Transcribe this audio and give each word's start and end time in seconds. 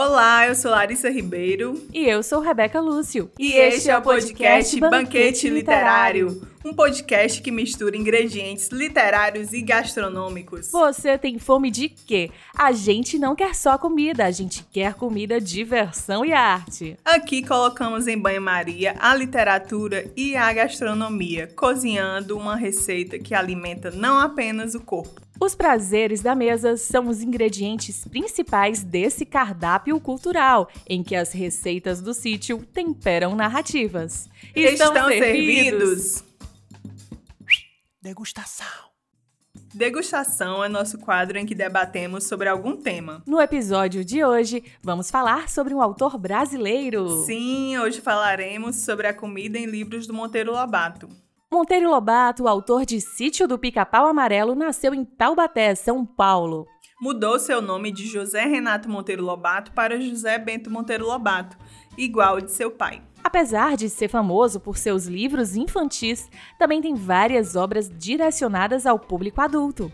Olá, 0.00 0.46
eu 0.46 0.54
sou 0.54 0.70
Larissa 0.70 1.10
Ribeiro. 1.10 1.74
E 1.92 2.06
eu 2.06 2.22
sou 2.22 2.38
Rebeca 2.38 2.80
Lúcio. 2.80 3.32
E, 3.36 3.54
este 3.54 3.90
é 3.90 3.98
o 3.98 4.00
podcast 4.00 4.78
Banquete 4.78 5.50
Literário. 5.50 6.40
Um 6.64 6.72
podcast 6.72 7.42
que 7.42 7.50
mistura 7.50 7.96
ingredientes 7.96 8.68
literários 8.68 9.52
e 9.52 9.60
gastronômicos. 9.60 10.70
Você 10.70 11.18
tem 11.18 11.36
fome 11.40 11.68
de 11.68 11.88
quê? 11.88 12.30
A 12.56 12.70
gente 12.70 13.18
não 13.18 13.34
quer 13.34 13.56
só 13.56 13.76
comida, 13.76 14.24
a 14.24 14.30
gente 14.30 14.64
quer 14.70 14.94
comida, 14.94 15.40
diversão 15.40 16.24
e 16.24 16.32
arte. 16.32 16.96
Aqui 17.04 17.44
colocamos 17.44 18.06
em 18.06 18.16
banho-maria 18.16 18.94
a 19.00 19.16
literatura 19.16 20.08
e 20.16 20.36
a 20.36 20.52
gastronomia, 20.52 21.48
cozinhando 21.56 22.38
uma 22.38 22.54
receita 22.54 23.18
que 23.18 23.34
alimenta 23.34 23.90
não 23.90 24.20
apenas 24.20 24.76
o 24.76 24.80
corpo, 24.80 25.20
os 25.40 25.54
prazeres 25.54 26.20
da 26.20 26.34
mesa 26.34 26.76
são 26.76 27.08
os 27.08 27.22
ingredientes 27.22 28.04
principais 28.04 28.82
desse 28.82 29.24
cardápio 29.24 30.00
cultural, 30.00 30.68
em 30.88 31.02
que 31.02 31.14
as 31.14 31.32
receitas 31.32 32.00
do 32.00 32.12
sítio 32.12 32.64
temperam 32.72 33.34
narrativas. 33.36 34.28
Estão, 34.54 34.88
Estão 34.88 35.08
servidos. 35.08 36.02
servidos. 36.02 36.24
Degustação. 38.02 38.88
Degustação 39.74 40.64
é 40.64 40.68
nosso 40.68 40.98
quadro 40.98 41.38
em 41.38 41.44
que 41.44 41.54
debatemos 41.54 42.24
sobre 42.24 42.48
algum 42.48 42.76
tema. 42.76 43.22
No 43.26 43.40
episódio 43.40 44.04
de 44.04 44.24
hoje, 44.24 44.64
vamos 44.82 45.10
falar 45.10 45.48
sobre 45.50 45.74
um 45.74 45.82
autor 45.82 46.16
brasileiro. 46.16 47.24
Sim, 47.26 47.76
hoje 47.78 48.00
falaremos 48.00 48.76
sobre 48.76 49.06
a 49.06 49.14
comida 49.14 49.58
em 49.58 49.66
livros 49.66 50.06
do 50.06 50.14
Monteiro 50.14 50.52
Lobato. 50.52 51.08
Monteiro 51.50 51.88
Lobato, 51.88 52.46
autor 52.46 52.84
de 52.84 53.00
Sítio 53.00 53.48
do 53.48 53.58
Pica-Pau 53.58 54.06
Amarelo, 54.06 54.54
nasceu 54.54 54.92
em 54.92 55.02
Taubaté, 55.02 55.74
São 55.74 56.04
Paulo. 56.04 56.66
Mudou 57.00 57.38
seu 57.38 57.62
nome 57.62 57.90
de 57.90 58.06
José 58.06 58.44
Renato 58.44 58.86
Monteiro 58.90 59.24
Lobato 59.24 59.72
para 59.72 59.98
José 59.98 60.38
Bento 60.38 60.70
Monteiro 60.70 61.06
Lobato, 61.06 61.56
igual 61.96 62.38
de 62.42 62.50
seu 62.50 62.70
pai. 62.70 63.00
Apesar 63.24 63.78
de 63.78 63.88
ser 63.88 64.08
famoso 64.08 64.60
por 64.60 64.76
seus 64.76 65.06
livros 65.06 65.56
infantis, 65.56 66.28
também 66.58 66.82
tem 66.82 66.94
várias 66.94 67.56
obras 67.56 67.88
direcionadas 67.88 68.84
ao 68.84 68.98
público 68.98 69.40
adulto. 69.40 69.90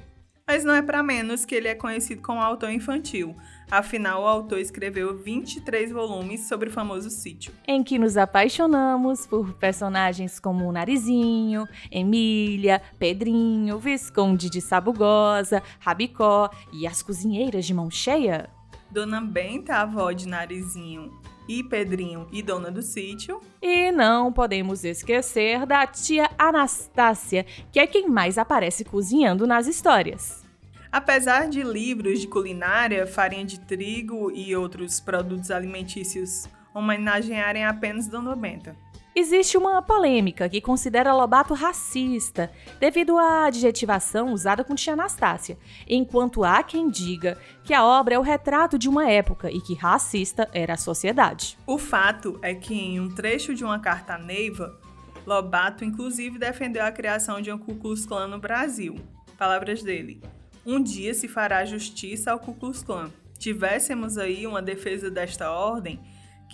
Mas 0.46 0.62
não 0.62 0.74
é 0.74 0.82
para 0.82 1.02
menos 1.02 1.46
que 1.46 1.54
ele 1.54 1.68
é 1.68 1.74
conhecido 1.74 2.20
como 2.20 2.38
autor 2.38 2.70
infantil. 2.70 3.34
Afinal, 3.70 4.22
o 4.22 4.26
autor 4.26 4.58
escreveu 4.58 5.16
23 5.16 5.90
volumes 5.90 6.46
sobre 6.46 6.68
o 6.68 6.72
famoso 6.72 7.08
sítio. 7.08 7.54
Em 7.66 7.82
que 7.82 7.98
nos 7.98 8.18
apaixonamos 8.18 9.26
por 9.26 9.54
personagens 9.54 10.38
como 10.38 10.68
o 10.68 10.72
Narizinho, 10.72 11.66
Emília, 11.90 12.82
Pedrinho, 12.98 13.78
Visconde 13.78 14.50
de 14.50 14.60
Sabugosa, 14.60 15.62
Rabicó 15.80 16.50
e 16.70 16.86
as 16.86 17.02
cozinheiras 17.02 17.64
de 17.64 17.72
mão 17.72 17.90
cheia. 17.90 18.50
Dona 18.90 19.22
Benta, 19.22 19.76
avó 19.76 20.12
de 20.12 20.28
Narizinho, 20.28 21.10
e 21.48 21.62
Pedrinho 21.62 22.26
e 22.32 22.42
dona 22.42 22.70
do 22.70 22.82
sítio. 22.82 23.40
E 23.60 23.90
não 23.90 24.32
podemos 24.32 24.84
esquecer 24.84 25.66
da 25.66 25.86
tia 25.86 26.30
Anastácia, 26.38 27.44
que 27.72 27.78
é 27.78 27.86
quem 27.86 28.08
mais 28.08 28.38
aparece 28.38 28.84
cozinhando 28.84 29.46
nas 29.46 29.66
histórias. 29.66 30.44
Apesar 30.90 31.48
de 31.48 31.62
livros 31.62 32.20
de 32.20 32.28
culinária, 32.28 33.06
farinha 33.06 33.44
de 33.44 33.58
trigo 33.58 34.30
e 34.30 34.54
outros 34.54 35.00
produtos 35.00 35.50
alimentícios 35.50 36.48
homenagearem 36.72 37.64
apenas 37.64 38.06
Dona 38.06 38.36
Benta. 38.36 38.76
Existe 39.16 39.56
uma 39.56 39.80
polêmica 39.80 40.48
que 40.48 40.60
considera 40.60 41.14
Lobato 41.14 41.54
racista, 41.54 42.50
devido 42.80 43.16
à 43.16 43.44
adjetivação 43.44 44.32
usada 44.32 44.64
com 44.64 44.74
tia 44.74 44.94
Anastácia, 44.94 45.56
enquanto 45.88 46.42
há 46.42 46.64
quem 46.64 46.90
diga 46.90 47.38
que 47.62 47.72
a 47.72 47.84
obra 47.84 48.16
é 48.16 48.18
o 48.18 48.22
retrato 48.22 48.76
de 48.76 48.88
uma 48.88 49.08
época 49.08 49.48
e 49.52 49.60
que 49.60 49.72
racista 49.72 50.48
era 50.52 50.74
a 50.74 50.76
sociedade. 50.76 51.56
O 51.64 51.78
fato 51.78 52.40
é 52.42 52.56
que 52.56 52.74
em 52.74 52.98
um 52.98 53.08
trecho 53.08 53.54
de 53.54 53.62
uma 53.62 53.78
carta 53.78 54.18
Neiva, 54.18 54.76
Lobato 55.24 55.84
inclusive 55.84 56.36
defendeu 56.36 56.84
a 56.84 56.90
criação 56.90 57.40
de 57.40 57.52
um 57.52 57.58
Ku 57.58 57.76
Klux 57.76 58.04
Klan 58.04 58.26
no 58.26 58.40
Brasil. 58.40 58.96
Palavras 59.38 59.80
dele: 59.80 60.20
Um 60.66 60.82
dia 60.82 61.14
se 61.14 61.28
fará 61.28 61.64
justiça 61.64 62.32
ao 62.32 62.40
Ku 62.40 62.52
Klux 62.52 62.82
Klan. 62.82 63.12
Tivéssemos 63.38 64.18
aí 64.18 64.44
uma 64.44 64.60
defesa 64.60 65.08
desta 65.08 65.52
ordem, 65.52 66.00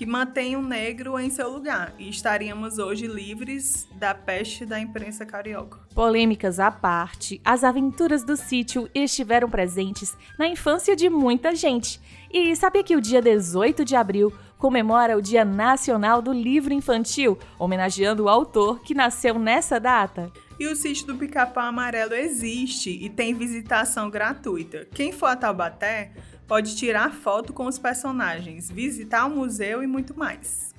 que 0.00 0.06
mantém 0.06 0.56
o 0.56 0.62
negro 0.62 1.18
em 1.18 1.28
seu 1.28 1.52
lugar 1.52 1.92
e 1.98 2.08
estaríamos 2.08 2.78
hoje 2.78 3.06
livres 3.06 3.86
da 3.96 4.14
peste 4.14 4.64
da 4.64 4.80
imprensa 4.80 5.26
carioca. 5.26 5.78
Polêmicas 5.94 6.58
à 6.58 6.70
parte, 6.70 7.38
as 7.44 7.62
aventuras 7.62 8.24
do 8.24 8.34
sítio 8.34 8.88
estiveram 8.94 9.50
presentes 9.50 10.16
na 10.38 10.48
infância 10.48 10.96
de 10.96 11.10
muita 11.10 11.54
gente. 11.54 12.00
E 12.32 12.56
sabia 12.56 12.82
que 12.82 12.96
o 12.96 13.00
dia 13.00 13.20
18 13.20 13.84
de 13.84 13.94
abril 13.94 14.32
comemora 14.56 15.18
o 15.18 15.22
Dia 15.22 15.44
Nacional 15.44 16.22
do 16.22 16.32
Livro 16.32 16.72
Infantil, 16.72 17.38
homenageando 17.58 18.24
o 18.24 18.28
autor 18.30 18.80
que 18.80 18.94
nasceu 18.94 19.38
nessa 19.38 19.78
data? 19.78 20.32
E 20.58 20.66
o 20.66 20.76
sítio 20.76 21.06
do 21.08 21.16
Pica-Pau 21.16 21.64
Amarelo 21.64 22.14
existe 22.14 22.90
e 22.90 23.10
tem 23.10 23.34
visitação 23.34 24.08
gratuita. 24.08 24.86
Quem 24.94 25.12
for 25.12 25.26
a 25.26 25.36
Taubaté 25.36 26.12
pode 26.50 26.74
tirar 26.74 27.12
foto 27.12 27.52
com 27.52 27.66
os 27.66 27.78
personagens, 27.78 28.68
visitar 28.68 29.24
o 29.24 29.30
museu 29.30 29.84
e 29.84 29.86
muito 29.86 30.18
mais. 30.18 30.74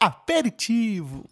Aperitivo! 0.00 1.28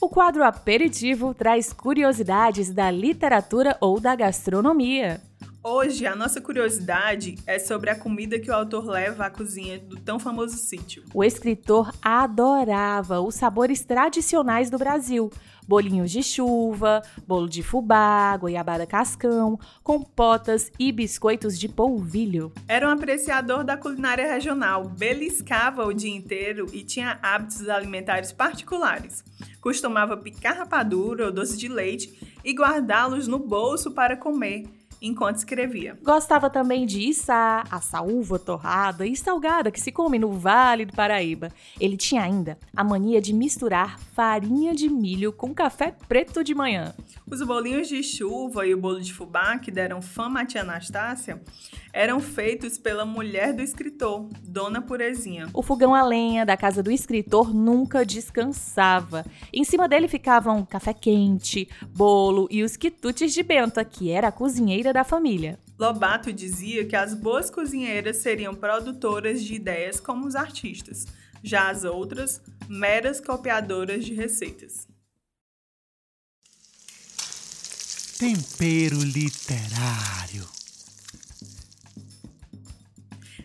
O 0.00 0.08
quadro 0.08 0.42
Aperitivo 0.42 1.34
traz 1.34 1.70
curiosidades 1.70 2.72
da 2.72 2.90
literatura 2.90 3.76
ou 3.78 4.00
da 4.00 4.16
gastronomia. 4.16 5.20
Hoje, 5.66 6.06
a 6.06 6.14
nossa 6.14 6.42
curiosidade 6.42 7.36
é 7.46 7.58
sobre 7.58 7.88
a 7.88 7.98
comida 7.98 8.38
que 8.38 8.50
o 8.50 8.54
autor 8.54 8.84
leva 8.84 9.24
à 9.24 9.30
cozinha 9.30 9.78
do 9.78 9.96
tão 9.96 10.18
famoso 10.18 10.58
sítio. 10.58 11.02
O 11.14 11.24
escritor 11.24 11.90
adorava 12.02 13.22
os 13.22 13.34
sabores 13.34 13.82
tradicionais 13.82 14.68
do 14.68 14.76
Brasil. 14.76 15.32
Bolinhos 15.66 16.10
de 16.10 16.22
chuva, 16.22 17.00
bolo 17.26 17.48
de 17.48 17.62
fubá, 17.62 18.36
goiabada 18.36 18.86
cascão, 18.86 19.58
compotas 19.82 20.70
e 20.78 20.92
biscoitos 20.92 21.58
de 21.58 21.66
polvilho. 21.66 22.52
Era 22.68 22.86
um 22.86 22.92
apreciador 22.92 23.64
da 23.64 23.74
culinária 23.74 24.30
regional, 24.30 24.86
beliscava 24.86 25.86
o 25.86 25.94
dia 25.94 26.14
inteiro 26.14 26.66
e 26.74 26.84
tinha 26.84 27.18
hábitos 27.22 27.66
alimentares 27.70 28.32
particulares. 28.32 29.24
Costumava 29.62 30.14
picar 30.14 30.58
rapadura 30.58 31.24
ou 31.24 31.32
doce 31.32 31.56
de 31.56 31.68
leite 31.68 32.38
e 32.44 32.52
guardá-los 32.52 33.26
no 33.26 33.38
bolso 33.38 33.92
para 33.92 34.14
comer 34.14 34.64
enquanto 35.04 35.36
escrevia. 35.36 35.98
Gostava 36.02 36.48
também 36.48 36.86
de 36.86 37.00
içá, 37.00 37.64
a 37.70 37.80
saúva 37.80 38.38
torrada 38.38 39.06
e 39.06 39.14
salgada 39.14 39.70
que 39.70 39.80
se 39.80 39.92
come 39.92 40.18
no 40.18 40.32
Vale 40.32 40.86
do 40.86 40.94
Paraíba. 40.94 41.50
Ele 41.78 41.96
tinha 41.96 42.22
ainda 42.22 42.58
a 42.74 42.82
mania 42.82 43.20
de 43.20 43.32
misturar 43.32 43.98
farinha 43.98 44.74
de 44.74 44.88
milho 44.88 45.32
com 45.32 45.54
café 45.54 45.94
preto 46.08 46.42
de 46.42 46.54
manhã. 46.54 46.94
Os 47.30 47.42
bolinhos 47.42 47.88
de 47.88 48.02
chuva 48.02 48.66
e 48.66 48.74
o 48.74 48.78
bolo 48.78 49.00
de 49.00 49.12
fubá, 49.12 49.58
que 49.58 49.70
deram 49.70 50.00
fama 50.00 50.40
à 50.40 50.46
tia 50.46 50.62
Anastácia, 50.62 51.40
eram 51.92 52.20
feitos 52.20 52.78
pela 52.78 53.04
mulher 53.04 53.52
do 53.52 53.62
escritor, 53.62 54.28
Dona 54.42 54.80
Purezinha. 54.80 55.48
O 55.52 55.62
fogão 55.62 55.94
a 55.94 56.02
lenha 56.02 56.46
da 56.46 56.56
casa 56.56 56.82
do 56.82 56.90
escritor 56.90 57.54
nunca 57.54 58.04
descansava. 58.04 59.24
Em 59.52 59.64
cima 59.64 59.88
dele 59.88 60.08
ficavam 60.08 60.64
café 60.64 60.92
quente, 60.92 61.68
bolo 61.88 62.48
e 62.50 62.62
os 62.62 62.76
quitutes 62.76 63.32
de 63.32 63.42
Benta, 63.42 63.84
que 63.84 64.10
era 64.10 64.28
a 64.28 64.32
cozinheira 64.32 64.92
da 64.94 65.02
família. 65.02 65.58
Lobato 65.76 66.32
dizia 66.32 66.86
que 66.86 66.94
as 66.94 67.14
boas 67.14 67.50
cozinheiras 67.50 68.18
seriam 68.18 68.54
produtoras 68.54 69.42
de 69.42 69.54
ideias 69.54 69.98
como 69.98 70.24
os 70.24 70.36
artistas, 70.36 71.04
já 71.42 71.68
as 71.68 71.82
outras, 71.82 72.40
meras 72.68 73.20
copiadoras 73.20 74.04
de 74.04 74.14
receitas. 74.14 74.86
Tempero 78.16 79.02
literário. 79.02 80.48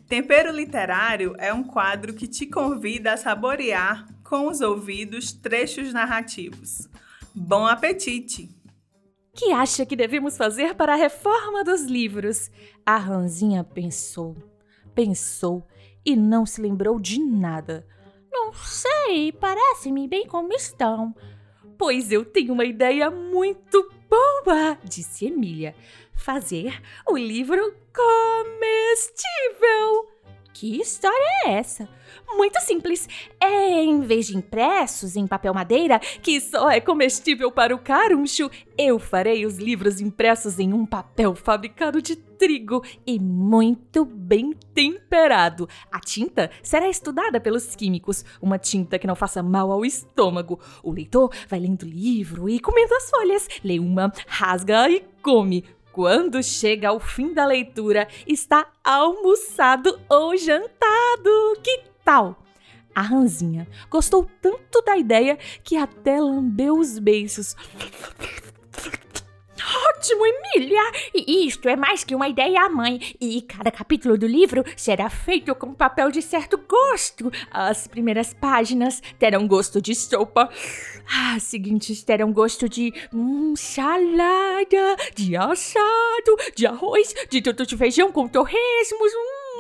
Tempero 0.07 0.51
literário 0.51 1.33
é 1.39 1.51
um 1.51 1.63
quadro 1.63 2.13
que 2.13 2.27
te 2.27 2.45
convida 2.45 3.13
a 3.13 3.17
saborear 3.17 4.07
com 4.23 4.47
os 4.47 4.61
ouvidos 4.61 5.31
trechos 5.33 5.91
narrativos. 5.91 6.87
Bom 7.33 7.65
apetite! 7.65 8.58
Que 9.39 9.53
acha 9.53 9.85
que 9.85 9.95
devemos 9.95 10.35
fazer 10.35 10.75
para 10.75 10.91
a 10.93 10.97
reforma 10.97 11.63
dos 11.63 11.83
livros? 11.83 12.51
A 12.85 12.97
Ranzinha 12.97 13.63
pensou, 13.63 14.35
pensou 14.93 15.65
e 16.05 16.13
não 16.13 16.45
se 16.45 16.59
lembrou 16.61 16.99
de 16.99 17.17
nada. 17.23 17.87
Não 18.29 18.51
sei, 18.51 19.31
parece-me 19.31 20.09
bem 20.09 20.27
como 20.27 20.51
estão. 20.51 21.15
Pois 21.77 22.11
eu 22.11 22.25
tenho 22.25 22.51
uma 22.51 22.65
ideia 22.65 23.09
muito 23.09 23.89
boa, 24.09 24.77
disse 24.83 25.27
Emília. 25.27 25.73
Fazer 26.13 26.81
o 27.07 27.15
livro 27.15 27.73
comestível. 27.95 28.89
Que 30.53 30.81
história 30.81 31.45
é 31.45 31.53
essa? 31.53 31.87
Muito 32.27 32.59
simples. 32.61 33.07
É, 33.39 33.83
em 33.83 34.01
vez 34.01 34.27
de 34.27 34.37
impressos 34.37 35.15
em 35.15 35.27
papel 35.27 35.53
madeira, 35.53 35.99
que 35.99 36.39
só 36.41 36.69
é 36.69 36.81
comestível 36.81 37.51
para 37.51 37.73
o 37.73 37.79
caruncho, 37.79 38.49
eu 38.77 38.99
farei 38.99 39.45
os 39.45 39.57
livros 39.57 40.01
impressos 40.01 40.59
em 40.59 40.73
um 40.73 40.85
papel 40.85 41.35
fabricado 41.35 42.01
de 42.01 42.15
trigo 42.15 42.83
e 43.05 43.19
muito 43.19 44.05
bem 44.05 44.53
temperado. 44.73 45.67
A 45.91 45.99
tinta 45.99 46.49
será 46.63 46.89
estudada 46.89 47.39
pelos 47.39 47.75
químicos, 47.75 48.23
uma 48.41 48.57
tinta 48.57 48.97
que 48.97 49.07
não 49.07 49.15
faça 49.15 49.43
mal 49.43 49.71
ao 49.71 49.85
estômago. 49.85 50.59
O 50.81 50.91
leitor 50.91 51.31
vai 51.47 51.59
lendo 51.59 51.83
o 51.83 51.89
livro 51.89 52.49
e 52.49 52.59
comendo 52.59 52.93
as 52.95 53.09
folhas, 53.09 53.47
lê 53.63 53.79
uma, 53.79 54.11
rasga 54.27 54.89
e 54.89 55.03
come. 55.21 55.65
Quando 55.99 56.41
chega 56.41 56.87
ao 56.87 56.97
fim 56.97 57.33
da 57.33 57.45
leitura, 57.45 58.07
está 58.25 58.65
almoçado 58.81 59.99
ou 60.07 60.37
jantado. 60.37 61.59
Que 61.61 61.81
tal? 62.05 62.41
A 62.95 63.01
Ranzinha 63.01 63.67
gostou 63.89 64.25
tanto 64.41 64.81
da 64.81 64.95
ideia 64.95 65.37
que 65.61 65.75
até 65.75 66.17
lambeu 66.21 66.79
os 66.79 66.97
beiços. 66.97 67.53
Ótimo, 69.99 70.25
Emília! 70.25 70.79
E 71.13 71.45
isto 71.45 71.67
é 71.67 71.75
mais 71.75 72.05
que 72.05 72.15
uma 72.15 72.29
ideia 72.29 72.61
à 72.61 72.69
mãe. 72.69 73.01
E 73.19 73.41
cada 73.41 73.69
capítulo 73.69 74.17
do 74.17 74.25
livro 74.25 74.63
será 74.77 75.09
feito 75.09 75.53
com 75.55 75.73
papel 75.73 76.09
de 76.09 76.21
certo 76.21 76.57
gosto. 76.57 77.29
As 77.51 77.85
primeiras 77.85 78.33
páginas 78.33 79.03
terão 79.19 79.45
gosto 79.45 79.81
de 79.81 79.93
sopa. 79.93 80.49
As 81.35 81.43
seguintes 81.43 82.01
terão 82.01 82.31
gosto 82.31 82.69
de 82.69 82.93
hum, 83.13 83.53
salada, 83.57 84.95
de 85.13 85.35
assado, 85.35 86.37
de 86.55 86.65
arroz, 86.65 87.13
de 87.29 87.41
tudo 87.41 87.65
de 87.65 87.75
feijão 87.75 88.09
com 88.09 88.25
torresmos. 88.25 89.11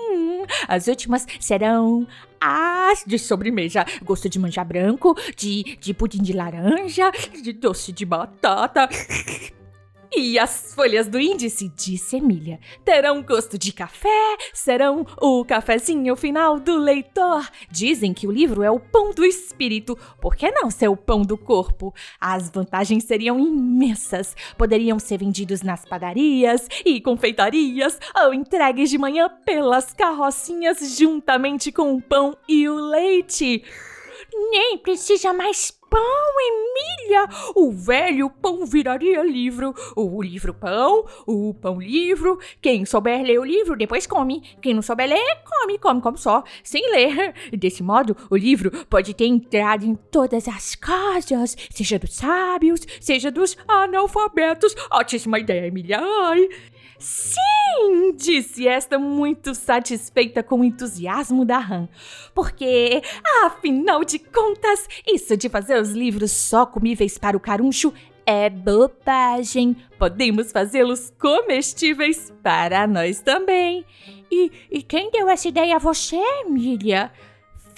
Hum. 0.09 0.45
As 0.69 0.87
últimas 0.87 1.27
serão 1.37 2.07
as 2.39 3.03
de 3.05 3.19
sobremesa. 3.19 3.83
Gosto 4.05 4.29
de 4.29 4.39
manja 4.39 4.63
branco, 4.63 5.17
de, 5.35 5.77
de 5.81 5.93
pudim 5.93 6.23
de 6.23 6.31
laranja, 6.31 7.11
de 7.43 7.51
doce 7.51 7.91
de 7.91 8.05
batata. 8.05 8.87
E 10.11 10.39
as 10.39 10.73
folhas 10.73 11.07
do 11.07 11.19
índice, 11.19 11.69
disse 11.69 12.17
Emília, 12.17 12.59
terão 12.83 13.21
gosto 13.21 13.59
de 13.59 13.71
café, 13.71 14.37
serão 14.53 15.05
o 15.21 15.45
cafezinho 15.45 16.15
final 16.15 16.59
do 16.59 16.77
leitor. 16.77 17.47
Dizem 17.69 18.11
que 18.11 18.25
o 18.25 18.31
livro 18.31 18.63
é 18.63 18.71
o 18.71 18.79
pão 18.79 19.11
do 19.11 19.23
espírito, 19.23 19.95
por 20.19 20.35
que 20.35 20.49
não 20.49 20.71
ser 20.71 20.87
o 20.87 20.97
pão 20.97 21.21
do 21.21 21.37
corpo? 21.37 21.93
As 22.19 22.49
vantagens 22.49 23.03
seriam 23.03 23.39
imensas. 23.39 24.35
Poderiam 24.57 24.97
ser 24.97 25.19
vendidos 25.19 25.61
nas 25.61 25.85
padarias 25.85 26.67
e 26.83 26.99
confeitarias 26.99 27.99
ou 28.23 28.33
entregues 28.33 28.89
de 28.89 28.97
manhã 28.97 29.29
pelas 29.45 29.93
carrocinhas 29.93 30.97
juntamente 30.97 31.71
com 31.71 31.93
o 31.93 32.01
pão 32.01 32.35
e 32.47 32.67
o 32.67 32.75
leite. 32.75 33.63
Nem 34.51 34.77
precisa 34.77 35.33
mais 35.33 35.71
pão, 35.89 35.99
Emília! 36.39 37.27
O 37.55 37.71
velho 37.71 38.29
pão 38.29 38.65
viraria 38.65 39.23
livro. 39.23 39.73
O 39.95 40.21
livro 40.21 40.53
pão, 40.53 41.05
o 41.25 41.53
pão 41.53 41.81
livro. 41.81 42.39
Quem 42.61 42.85
souber 42.85 43.21
ler 43.23 43.39
o 43.39 43.43
livro, 43.43 43.75
depois 43.75 44.05
come. 44.05 44.41
Quem 44.61 44.73
não 44.73 44.81
souber 44.81 45.09
ler, 45.09 45.37
come, 45.43 45.79
come, 45.79 46.01
come 46.01 46.17
só, 46.17 46.43
sem 46.63 46.89
ler. 46.91 47.33
Desse 47.57 47.83
modo, 47.83 48.15
o 48.29 48.37
livro 48.37 48.71
pode 48.85 49.13
ter 49.13 49.25
entrado 49.25 49.85
em 49.85 49.95
todas 49.95 50.47
as 50.47 50.75
casas, 50.75 51.55
seja 51.69 51.97
dos 51.97 52.15
sábios, 52.15 52.81
seja 53.01 53.31
dos 53.31 53.57
analfabetos. 53.67 54.75
Ótima 54.91 55.39
ideia, 55.39 55.67
Emília! 55.67 55.99
Ai. 56.01 56.47
Sim, 56.99 58.13
disse 58.13 58.67
esta 58.67 58.99
muito 58.99 59.55
satisfeita 59.55 60.43
com 60.43 60.59
o 60.59 60.65
entusiasmo 60.65 61.45
da 61.45 61.57
Han. 61.57 61.87
Porque, 62.35 63.01
afinal 63.45 64.03
de 64.03 64.19
contas, 64.19 64.85
isso 65.07 65.37
de 65.37 65.47
fazer 65.47 65.78
os 65.79 65.91
livros 65.91 66.31
só 66.31 66.65
comíveis 66.65 67.17
para 67.17 67.37
o 67.37 67.39
caruncho 67.39 67.93
é 68.25 68.49
bobagem. 68.49 69.75
Podemos 69.97 70.51
fazê-los 70.51 71.11
comestíveis 71.19 72.31
para 72.43 72.85
nós 72.85 73.21
também. 73.21 73.83
E, 74.31 74.51
e 74.69 74.83
quem 74.83 75.09
deu 75.09 75.27
essa 75.27 75.47
ideia 75.47 75.77
a 75.77 75.79
você, 75.79 76.21
Emília? 76.45 77.11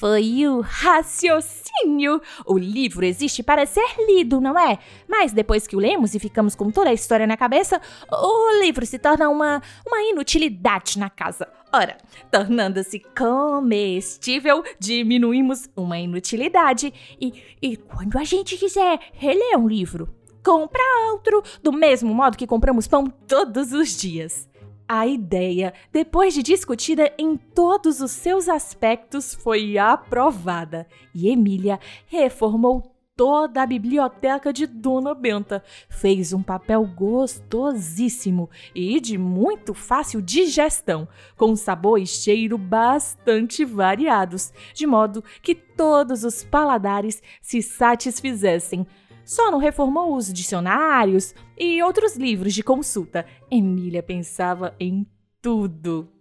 Foi 0.01 0.47
o 0.47 0.61
raciocínio. 0.61 2.19
O 2.43 2.57
livro 2.57 3.05
existe 3.05 3.43
para 3.43 3.67
ser 3.67 3.85
lido, 4.07 4.41
não 4.41 4.57
é? 4.57 4.79
Mas 5.07 5.31
depois 5.31 5.67
que 5.67 5.75
o 5.75 5.79
lemos 5.79 6.15
e 6.15 6.19
ficamos 6.19 6.55
com 6.55 6.71
toda 6.71 6.89
a 6.89 6.93
história 6.93 7.27
na 7.27 7.37
cabeça, 7.37 7.79
o 8.11 8.63
livro 8.63 8.83
se 8.83 8.97
torna 8.97 9.29
uma, 9.29 9.61
uma 9.85 10.01
inutilidade 10.01 10.97
na 10.97 11.07
casa. 11.07 11.47
Ora, 11.71 11.97
tornando-se 12.31 12.99
comestível, 13.15 14.63
diminuímos 14.79 15.69
uma 15.75 15.99
inutilidade. 15.99 16.91
E, 17.21 17.43
e 17.61 17.77
quando 17.77 18.17
a 18.17 18.23
gente 18.23 18.57
quiser 18.57 18.97
reler 19.13 19.55
um 19.55 19.67
livro, 19.67 20.09
compra 20.43 20.81
outro, 21.11 21.43
do 21.61 21.71
mesmo 21.71 22.11
modo 22.11 22.37
que 22.39 22.47
compramos 22.47 22.87
pão 22.87 23.05
todos 23.05 23.71
os 23.71 23.95
dias. 23.95 24.49
A 24.93 25.07
ideia, 25.07 25.73
depois 25.89 26.33
de 26.33 26.43
discutida 26.43 27.13
em 27.17 27.37
todos 27.37 28.01
os 28.01 28.11
seus 28.11 28.49
aspectos, 28.49 29.33
foi 29.33 29.77
aprovada. 29.77 30.85
E 31.15 31.29
Emília 31.29 31.79
reformou 32.07 32.93
toda 33.15 33.61
a 33.61 33.65
biblioteca 33.65 34.51
de 34.51 34.67
Dona 34.67 35.15
Benta. 35.15 35.63
Fez 35.87 36.33
um 36.33 36.43
papel 36.43 36.85
gostosíssimo 36.85 38.49
e 38.75 38.99
de 38.99 39.17
muito 39.17 39.73
fácil 39.73 40.21
digestão, 40.21 41.07
com 41.37 41.55
sabor 41.55 41.97
e 41.97 42.05
cheiro 42.05 42.57
bastante 42.57 43.63
variados, 43.63 44.51
de 44.73 44.85
modo 44.85 45.23
que 45.41 45.55
todos 45.55 46.25
os 46.25 46.43
paladares 46.43 47.23
se 47.41 47.61
satisfizessem 47.61 48.85
só 49.31 49.49
não 49.49 49.59
reformou 49.59 50.17
os 50.17 50.33
dicionários 50.33 51.33
e 51.57 51.81
outros 51.81 52.17
livros 52.17 52.53
de 52.53 52.61
consulta. 52.61 53.25
Emília 53.49 54.03
pensava 54.03 54.75
em 54.77 55.07
tudo. 55.41 56.11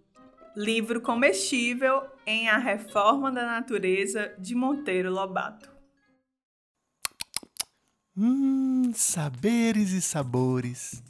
Livro 0.56 1.00
comestível 1.00 2.04
em 2.24 2.48
A 2.48 2.56
Reforma 2.56 3.32
da 3.32 3.44
Natureza 3.44 4.32
de 4.38 4.54
Monteiro 4.54 5.10
Lobato. 5.10 5.68
Hum, 8.16 8.92
saberes 8.94 9.90
e 9.90 10.00
sabores. 10.00 11.02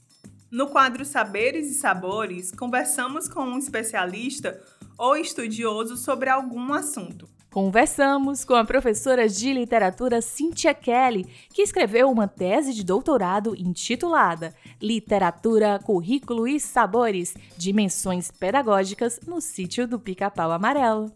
No 0.50 0.68
quadro 0.68 1.04
Saberes 1.04 1.70
e 1.70 1.74
Sabores, 1.74 2.50
conversamos 2.50 3.28
com 3.28 3.42
um 3.42 3.58
especialista 3.58 4.58
ou 4.96 5.18
estudioso 5.18 5.98
sobre 5.98 6.30
algum 6.30 6.72
assunto. 6.72 7.28
Conversamos 7.50 8.44
com 8.44 8.54
a 8.54 8.64
professora 8.64 9.28
de 9.28 9.52
literatura 9.52 10.22
Cynthia 10.22 10.72
Kelly, 10.72 11.24
que 11.52 11.62
escreveu 11.62 12.08
uma 12.08 12.28
tese 12.28 12.72
de 12.72 12.84
doutorado 12.84 13.56
intitulada 13.56 14.54
Literatura, 14.80 15.80
Currículo 15.80 16.46
e 16.46 16.60
Sabores: 16.60 17.34
Dimensões 17.56 18.30
Pedagógicas 18.30 19.18
no 19.26 19.40
Sítio 19.40 19.88
do 19.88 19.98
Pica-Pau 19.98 20.52
Amarelo. 20.52 21.10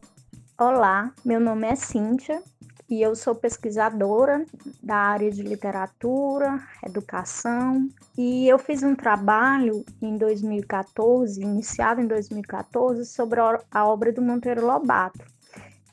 Olá, 0.58 1.12
meu 1.24 1.38
nome 1.38 1.68
é 1.68 1.76
Cíntia 1.76 2.42
e 2.90 3.00
eu 3.00 3.14
sou 3.14 3.36
pesquisadora 3.36 4.44
da 4.82 4.96
área 4.96 5.30
de 5.30 5.40
literatura, 5.40 6.60
educação, 6.84 7.88
e 8.18 8.48
eu 8.48 8.58
fiz 8.58 8.82
um 8.82 8.96
trabalho 8.96 9.84
em 10.02 10.18
2014, 10.18 11.40
iniciado 11.40 12.00
em 12.00 12.08
2014, 12.08 13.04
sobre 13.06 13.38
a 13.70 13.86
obra 13.86 14.12
do 14.12 14.20
Monteiro 14.20 14.66
Lobato 14.66 15.32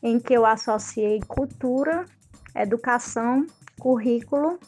em 0.01 0.19
que 0.19 0.33
eu 0.33 0.45
associei 0.45 1.21
cultura, 1.27 2.05
educação, 2.55 3.45
currículo 3.79 4.59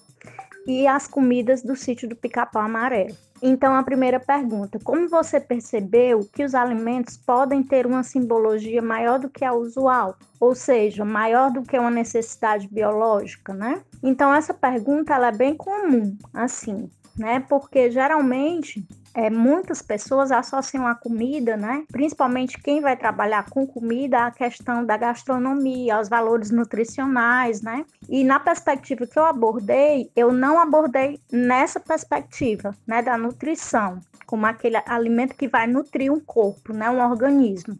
e 0.65 0.87
as 0.87 1.07
comidas 1.07 1.61
do 1.61 1.75
sítio 1.75 2.07
do 2.07 2.15
Pica-Pau 2.15 2.61
Amarelo. 2.61 3.15
Então, 3.45 3.75
a 3.75 3.83
primeira 3.83 4.21
pergunta: 4.21 4.79
como 4.81 5.09
você 5.09 5.37
percebeu 5.37 6.21
que 6.33 6.45
os 6.45 6.55
alimentos 6.55 7.17
podem 7.17 7.61
ter 7.61 7.85
uma 7.85 8.01
simbologia 8.01 8.81
maior 8.81 9.19
do 9.19 9.29
que 9.29 9.43
a 9.43 9.51
usual? 9.53 10.15
Ou 10.39 10.55
seja, 10.55 11.03
maior 11.03 11.51
do 11.51 11.61
que 11.61 11.77
uma 11.77 11.91
necessidade 11.91 12.69
biológica, 12.69 13.53
né? 13.53 13.81
Então, 14.01 14.33
essa 14.33 14.53
pergunta 14.53 15.13
ela 15.13 15.27
é 15.27 15.31
bem 15.33 15.55
comum, 15.55 16.17
assim, 16.33 16.89
né? 17.17 17.39
Porque 17.41 17.91
geralmente 17.91 18.85
é, 19.13 19.29
muitas 19.29 19.81
pessoas 19.81 20.31
associam 20.31 20.87
a 20.87 20.95
comida, 20.95 21.55
né? 21.55 21.85
Principalmente 21.91 22.61
quem 22.61 22.81
vai 22.81 22.97
trabalhar 22.97 23.47
com 23.49 23.65
comida, 23.65 24.25
à 24.25 24.31
questão 24.31 24.83
da 24.83 24.97
gastronomia, 24.97 25.95
aos 25.95 26.09
valores 26.09 26.49
nutricionais, 26.49 27.61
né? 27.61 27.85
E 28.09 28.23
na 28.23 28.39
perspectiva 28.39 29.05
que 29.05 29.17
eu 29.17 29.25
abordei, 29.25 30.09
eu 30.15 30.33
não 30.33 30.59
abordei 30.59 31.19
nessa 31.31 31.79
perspectiva, 31.79 32.75
né, 32.87 33.01
da 33.01 33.17
nutrição, 33.17 33.99
como 34.25 34.45
aquele 34.45 34.77
alimento 34.87 35.35
que 35.35 35.47
vai 35.47 35.67
nutrir 35.67 36.11
um 36.11 36.19
corpo, 36.19 36.73
né, 36.73 36.89
um 36.89 37.01
organismo 37.01 37.77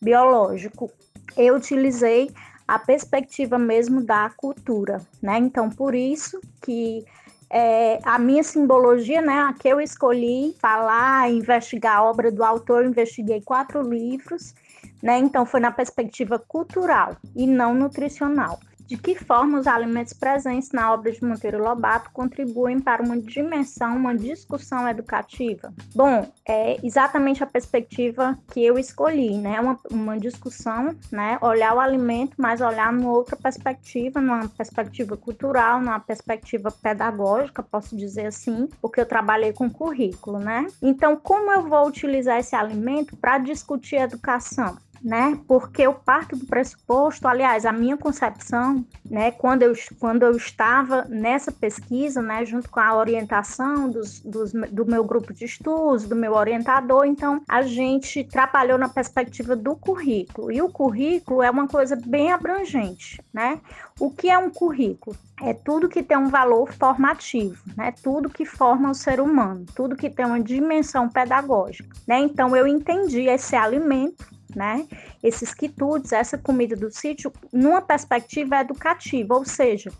biológico. 0.00 0.90
Eu 1.36 1.56
utilizei 1.56 2.30
a 2.66 2.78
perspectiva 2.78 3.58
mesmo 3.58 4.02
da 4.02 4.30
cultura, 4.36 5.00
né? 5.22 5.38
Então, 5.38 5.68
por 5.68 5.94
isso 5.94 6.40
que 6.62 7.04
é, 7.50 8.00
a 8.02 8.18
minha 8.18 8.42
simbologia, 8.42 9.20
né, 9.20 9.38
a 9.40 9.52
que 9.52 9.68
eu 9.68 9.80
escolhi 9.80 10.54
falar, 10.60 11.30
investigar 11.30 11.98
a 11.98 12.02
obra 12.04 12.30
do 12.30 12.42
autor, 12.42 12.84
eu 12.84 12.90
investiguei 12.90 13.40
quatro 13.40 13.82
livros, 13.82 14.54
né? 15.02 15.18
Então 15.18 15.46
foi 15.46 15.60
na 15.60 15.70
perspectiva 15.70 16.38
cultural 16.38 17.16
e 17.34 17.46
não 17.46 17.74
nutricional. 17.74 18.58
De 18.86 18.96
que 18.96 19.16
forma 19.16 19.58
os 19.58 19.66
alimentos 19.66 20.12
presentes 20.12 20.70
na 20.72 20.92
obra 20.92 21.10
de 21.10 21.22
Monteiro 21.24 21.62
Lobato 21.62 22.10
contribuem 22.12 22.80
para 22.80 23.02
uma 23.02 23.16
dimensão, 23.16 23.96
uma 23.96 24.16
discussão 24.16 24.88
educativa? 24.88 25.72
Bom, 25.94 26.30
é 26.46 26.78
exatamente 26.84 27.42
a 27.42 27.46
perspectiva 27.46 28.38
que 28.52 28.64
eu 28.64 28.78
escolhi, 28.78 29.36
né? 29.36 29.60
Uma, 29.60 29.78
uma 29.90 30.18
discussão, 30.18 30.94
né? 31.10 31.38
Olhar 31.40 31.74
o 31.74 31.80
alimento, 31.80 32.34
mas 32.38 32.60
olhar 32.60 32.92
numa 32.92 33.10
outra 33.10 33.36
perspectiva, 33.36 34.20
numa 34.20 34.48
perspectiva 34.48 35.16
cultural, 35.16 35.80
numa 35.80 35.98
perspectiva 35.98 36.70
pedagógica, 36.70 37.62
posso 37.62 37.96
dizer 37.96 38.26
assim, 38.26 38.68
porque 38.80 39.00
eu 39.00 39.06
trabalhei 39.06 39.52
com 39.52 39.68
currículo, 39.68 40.38
né? 40.38 40.66
Então, 40.80 41.16
como 41.16 41.50
eu 41.50 41.62
vou 41.62 41.86
utilizar 41.88 42.38
esse 42.38 42.54
alimento 42.54 43.16
para 43.16 43.38
discutir 43.38 43.96
educação? 43.96 44.76
Né? 45.02 45.38
Porque 45.46 45.82
eu 45.82 45.94
parto 45.94 46.36
do 46.36 46.46
pressuposto, 46.46 47.26
aliás, 47.26 47.64
a 47.64 47.72
minha 47.72 47.96
concepção, 47.96 48.84
né, 49.08 49.30
quando 49.30 49.62
eu, 49.62 49.72
quando 49.98 50.22
eu 50.22 50.36
estava 50.36 51.04
nessa 51.08 51.52
pesquisa, 51.52 52.20
né, 52.22 52.44
junto 52.44 52.68
com 52.68 52.80
a 52.80 52.96
orientação 52.96 53.88
dos, 53.88 54.20
dos, 54.20 54.52
do 54.52 54.86
meu 54.86 55.04
grupo 55.04 55.32
de 55.32 55.44
estudos, 55.44 56.04
do 56.04 56.16
meu 56.16 56.32
orientador, 56.32 57.04
então 57.06 57.42
a 57.48 57.62
gente 57.62 58.24
trabalhou 58.24 58.78
na 58.78 58.88
perspectiva 58.88 59.54
do 59.54 59.76
currículo. 59.76 60.52
E 60.52 60.60
o 60.60 60.68
currículo 60.68 61.42
é 61.42 61.50
uma 61.50 61.66
coisa 61.66 61.96
bem 61.96 62.32
abrangente, 62.32 63.22
né? 63.32 63.60
O 63.98 64.10
que 64.10 64.28
é 64.28 64.38
um 64.38 64.50
currículo? 64.50 65.16
É 65.42 65.52
tudo 65.52 65.88
que 65.88 66.02
tem 66.02 66.16
um 66.16 66.28
valor 66.28 66.72
formativo, 66.72 67.62
né? 67.76 67.92
Tudo 68.02 68.30
que 68.30 68.44
forma 68.44 68.90
o 68.90 68.94
ser 68.94 69.20
humano, 69.20 69.66
tudo 69.74 69.96
que 69.96 70.08
tem 70.08 70.24
uma 70.24 70.40
dimensão 70.40 71.08
pedagógica, 71.08 71.94
né? 72.06 72.20
Então 72.20 72.56
eu 72.56 72.66
entendi 72.66 73.22
esse 73.22 73.54
alimento 73.54 74.35
né? 74.56 74.86
Esses 75.22 75.52
quitutes, 75.52 76.12
essa 76.12 76.38
comida 76.38 76.74
do 76.74 76.90
sítio, 76.90 77.30
numa 77.52 77.82
perspectiva 77.82 78.56
educativa, 78.56 79.34
ou 79.34 79.44
seja, 79.44 79.92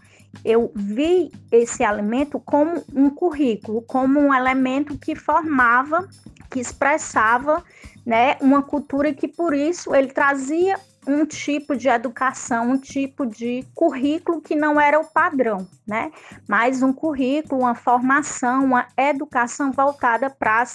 eu 0.45 0.73
vi 0.75 1.31
esse 1.53 1.85
alimento 1.85 2.41
como 2.41 2.83
um 2.93 3.11
currículo, 3.11 3.83
como 3.83 4.19
um 4.19 4.35
elemento 4.35 4.99
que 4.99 5.15
formava, 5.15 6.09
que 6.51 6.59
expressava, 6.59 7.63
né, 8.05 8.37
uma 8.41 8.63
cultura 8.63 9.13
que 9.13 9.29
por 9.29 9.53
isso 9.55 9.95
ele 9.95 10.09
trazia 10.09 10.79
um 11.07 11.25
tipo 11.25 11.77
de 11.77 11.89
educação, 11.89 12.71
um 12.71 12.79
tipo 12.79 13.25
de 13.25 13.65
currículo 13.75 14.41
que 14.41 14.57
não 14.57 14.81
era 14.81 14.99
o 14.99 15.05
padrão, 15.05 15.67
né? 15.87 16.11
Mas 16.49 16.83
um 16.83 16.93
currículo, 16.93 17.63
uma 17.63 17.75
formação, 17.75 18.65
uma 18.65 18.87
educação 18.97 19.71
voltada 19.71 20.29
para 20.29 20.67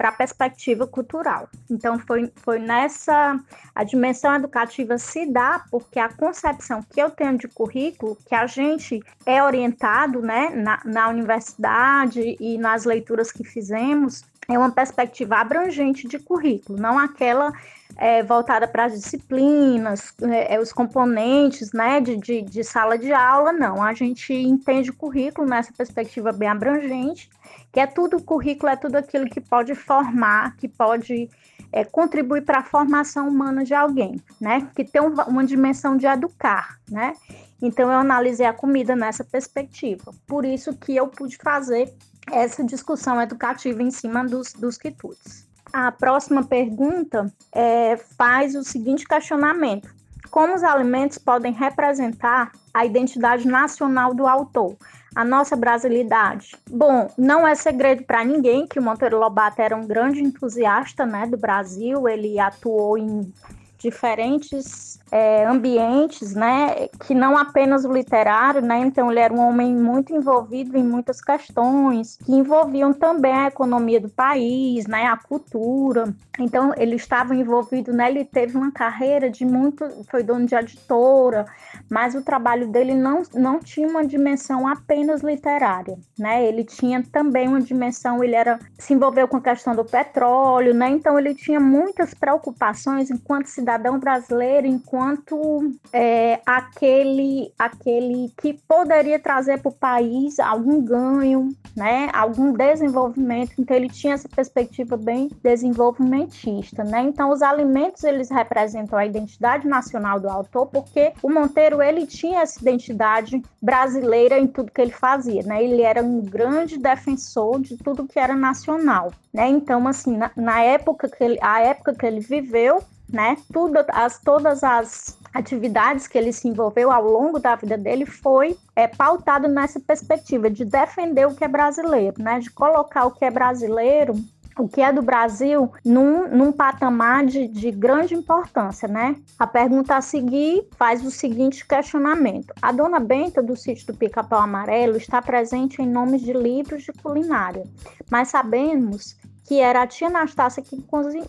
a 0.00 0.12
perspectiva 0.12 0.86
cultural. 0.86 1.48
Então, 1.70 1.98
foi, 1.98 2.32
foi 2.36 2.58
nessa. 2.58 3.38
A 3.74 3.84
dimensão 3.84 4.34
educativa 4.34 4.98
se 4.98 5.26
dá 5.26 5.64
porque 5.70 5.98
a 5.98 6.08
concepção 6.08 6.82
que 6.82 7.00
eu 7.00 7.10
tenho 7.10 7.38
de 7.38 7.46
currículo, 7.46 8.16
que 8.26 8.34
a 8.34 8.46
gente 8.46 9.00
é 9.24 9.42
orientado 9.42 10.20
né, 10.20 10.50
na, 10.50 10.80
na 10.84 11.08
universidade 11.08 12.36
e 12.40 12.58
nas 12.58 12.84
leituras 12.84 13.30
que 13.30 13.44
fizemos, 13.44 14.24
é 14.48 14.58
uma 14.58 14.70
perspectiva 14.70 15.36
abrangente 15.36 16.06
de 16.06 16.18
currículo, 16.18 16.78
não 16.78 16.98
aquela 16.98 17.52
é, 17.96 18.22
voltada 18.22 18.68
para 18.68 18.84
as 18.84 18.92
disciplinas, 18.92 20.12
é, 20.22 20.54
é, 20.54 20.60
os 20.60 20.72
componentes 20.72 21.72
né, 21.72 22.00
de, 22.00 22.16
de, 22.16 22.42
de, 22.42 22.64
sala 22.64 22.98
de 22.98 23.12
aula, 23.12 23.52
não. 23.52 23.82
A 23.82 23.94
gente 23.94 24.32
entende 24.32 24.90
o 24.90 24.94
currículo 24.94 25.48
nessa 25.48 25.72
perspectiva 25.72 26.32
bem 26.32 26.48
abrangente, 26.48 27.30
que 27.72 27.80
é 27.80 27.86
tudo, 27.86 28.18
o 28.18 28.22
currículo 28.22 28.70
é 28.70 28.76
tudo 28.76 28.96
aquilo 28.96 29.26
que 29.26 29.40
pode 29.40 29.74
formar, 29.74 30.56
que 30.56 30.68
pode 30.68 31.28
é, 31.72 31.84
contribuir 31.84 32.42
para 32.42 32.58
a 32.58 32.64
formação 32.64 33.28
humana 33.28 33.64
de 33.64 33.74
alguém, 33.74 34.20
né? 34.40 34.68
Que 34.74 34.84
tem 34.84 35.00
um, 35.00 35.12
uma 35.26 35.44
dimensão 35.44 35.96
de 35.96 36.06
educar, 36.06 36.78
né? 36.88 37.14
Então 37.60 37.90
eu 37.90 37.98
analisei 37.98 38.46
a 38.46 38.52
comida 38.52 38.94
nessa 38.94 39.24
perspectiva. 39.24 40.12
Por 40.26 40.44
isso 40.44 40.74
que 40.74 40.94
eu 40.94 41.08
pude 41.08 41.36
fazer 41.36 41.92
essa 42.30 42.64
discussão 42.64 43.20
educativa 43.20 43.82
em 43.82 43.90
cima 43.90 44.24
dos, 44.24 44.52
dos 44.52 44.76
quitutes. 44.76 45.46
A 45.72 45.90
próxima 45.92 46.44
pergunta 46.44 47.32
é, 47.52 47.96
faz 47.96 48.54
o 48.54 48.62
seguinte 48.62 49.06
questionamento: 49.06 49.92
Como 50.30 50.54
os 50.54 50.62
alimentos 50.62 51.18
podem 51.18 51.52
representar 51.52 52.52
a 52.72 52.84
identidade 52.84 53.46
nacional 53.46 54.14
do 54.14 54.26
autor? 54.26 54.76
a 55.16 55.24
nossa 55.24 55.56
brasilidade? 55.56 56.54
Bom, 56.70 57.08
não 57.16 57.48
é 57.48 57.54
segredo 57.54 58.04
para 58.04 58.22
ninguém 58.22 58.66
que 58.66 58.78
o 58.78 58.82
Monteiro 58.82 59.18
Lobato 59.18 59.62
era 59.62 59.74
um 59.74 59.86
grande 59.86 60.22
entusiasta 60.22 61.06
né, 61.06 61.26
do 61.26 61.38
Brasil, 61.38 62.06
ele 62.06 62.38
atuou 62.38 62.98
em 62.98 63.32
diferentes 63.78 64.98
é, 65.10 65.44
ambientes, 65.44 66.34
né, 66.34 66.88
que 67.06 67.14
não 67.14 67.36
apenas 67.36 67.84
o 67.84 67.92
literário, 67.92 68.60
né, 68.60 68.78
então 68.78 69.10
ele 69.10 69.20
era 69.20 69.32
um 69.32 69.40
homem 69.40 69.74
muito 69.74 70.14
envolvido 70.14 70.76
em 70.76 70.82
muitas 70.82 71.20
questões 71.20 72.16
que 72.24 72.32
envolviam 72.32 72.92
também 72.92 73.32
a 73.32 73.46
economia 73.48 74.00
do 74.00 74.08
país, 74.08 74.86
né, 74.86 75.06
a 75.06 75.16
cultura. 75.16 76.14
Então 76.38 76.72
ele 76.76 76.96
estava 76.96 77.34
envolvido, 77.34 77.92
né, 77.92 78.10
ele 78.10 78.24
teve 78.24 78.56
uma 78.56 78.72
carreira 78.72 79.30
de 79.30 79.44
muito, 79.44 79.84
foi 80.10 80.22
dono 80.22 80.46
de 80.46 80.54
editora, 80.54 81.46
mas 81.88 82.14
o 82.14 82.22
trabalho 82.22 82.68
dele 82.68 82.94
não, 82.94 83.22
não 83.34 83.60
tinha 83.60 83.88
uma 83.88 84.04
dimensão 84.04 84.66
apenas 84.66 85.22
literária, 85.22 85.98
né? 86.18 86.44
Ele 86.46 86.64
tinha 86.64 87.02
também 87.02 87.48
uma 87.48 87.60
dimensão, 87.60 88.22
ele 88.22 88.34
era 88.34 88.58
se 88.78 88.94
envolveu 88.94 89.28
com 89.28 89.36
a 89.36 89.40
questão 89.40 89.74
do 89.74 89.84
petróleo, 89.84 90.74
né? 90.74 90.88
Então 90.88 91.18
ele 91.18 91.34
tinha 91.34 91.60
muitas 91.60 92.12
preocupações 92.14 93.10
enquanto 93.10 93.46
cidadão 93.66 93.98
brasileiro, 93.98 94.68
enquanto 94.68 95.72
é, 95.92 96.40
aquele 96.46 97.52
aquele 97.58 98.32
que 98.40 98.52
poderia 98.52 99.18
trazer 99.18 99.60
para 99.60 99.68
o 99.68 99.74
país 99.74 100.38
algum 100.38 100.80
ganho, 100.80 101.48
né? 101.76 102.08
Algum 102.12 102.52
desenvolvimento. 102.52 103.54
Então 103.58 103.76
ele 103.76 103.88
tinha 103.88 104.14
essa 104.14 104.28
perspectiva 104.28 104.96
bem 104.96 105.28
desenvolvimentista, 105.42 106.84
né? 106.84 107.02
Então 107.02 107.30
os 107.30 107.42
alimentos 107.42 108.04
eles 108.04 108.30
representam 108.30 108.96
a 108.96 109.04
identidade 109.04 109.66
nacional 109.66 110.20
do 110.20 110.28
autor, 110.28 110.66
porque 110.66 111.12
o 111.20 111.28
Monteiro 111.28 111.82
ele 111.82 112.06
tinha 112.06 112.42
essa 112.42 112.60
identidade 112.60 113.42
brasileira 113.60 114.38
em 114.38 114.46
tudo 114.46 114.70
que 114.70 114.80
ele 114.80 114.92
fazia, 114.92 115.42
né? 115.42 115.64
Ele 115.64 115.82
era 115.82 116.04
um 116.04 116.20
grande 116.20 116.78
defensor 116.78 117.60
de 117.60 117.76
tudo 117.76 118.06
que 118.06 118.18
era 118.18 118.36
nacional, 118.36 119.10
né? 119.34 119.48
Então, 119.48 119.88
assim, 119.88 120.16
na, 120.16 120.30
na 120.36 120.60
época 120.60 121.08
que 121.08 121.24
ele, 121.24 121.38
a 121.42 121.60
época 121.60 121.92
que 121.92 122.06
ele 122.06 122.20
viveu, 122.20 122.80
né? 123.12 123.36
Tudo, 123.52 123.84
as, 123.88 124.18
todas 124.18 124.64
as 124.64 125.18
atividades 125.32 126.06
que 126.06 126.16
ele 126.16 126.32
se 126.32 126.48
envolveu 126.48 126.90
ao 126.90 127.04
longo 127.04 127.38
da 127.38 127.54
vida 127.54 127.76
dele 127.76 128.06
foi 128.06 128.56
é, 128.74 128.88
pautado 128.88 129.48
nessa 129.48 129.78
perspectiva 129.78 130.50
de 130.50 130.64
defender 130.64 131.26
o 131.26 131.34
que 131.34 131.44
é 131.44 131.48
brasileiro, 131.48 132.22
né? 132.22 132.38
De 132.38 132.50
colocar 132.50 133.04
o 133.04 133.10
que 133.10 133.24
é 133.24 133.30
brasileiro 133.30 134.14
o 134.58 134.66
que 134.68 134.80
é 134.80 134.92
do 134.92 135.02
Brasil 135.02 135.70
num, 135.84 136.28
num 136.28 136.50
patamar 136.50 137.26
de, 137.26 137.46
de, 137.46 137.70
grande 137.70 138.14
importância, 138.14 138.88
né? 138.88 139.16
A 139.38 139.46
pergunta 139.46 139.96
a 139.96 140.00
seguir 140.00 140.66
faz 140.76 141.04
o 141.04 141.10
seguinte 141.10 141.66
questionamento: 141.66 142.54
A 142.60 142.72
dona 142.72 142.98
Benta 142.98 143.42
do 143.42 143.54
sítio 143.54 143.88
do 143.88 143.94
Pica-Pau 143.94 144.40
Amarelo 144.40 144.96
está 144.96 145.20
presente 145.20 145.82
em 145.82 145.86
nomes 145.86 146.22
de 146.22 146.32
livros 146.32 146.84
de 146.84 146.92
culinária, 146.92 147.64
mas 148.10 148.28
sabemos 148.28 149.16
que 149.46 149.60
era 149.60 149.82
a 149.82 149.86
tia 149.86 150.08
Anastácia 150.08 150.62
quem, 150.62 150.84